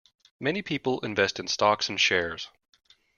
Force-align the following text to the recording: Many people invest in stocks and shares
Many 0.39 0.63
people 0.63 0.99
invest 1.01 1.39
in 1.39 1.45
stocks 1.47 1.87
and 1.87 2.01
shares 2.01 2.49